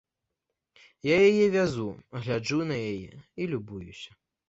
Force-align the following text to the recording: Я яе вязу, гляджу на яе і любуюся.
Я 1.09 1.17
яе 1.29 1.45
вязу, 1.57 1.87
гляджу 2.19 2.61
на 2.73 2.83
яе 2.91 3.15
і 3.19 3.43
любуюся. 3.57 4.23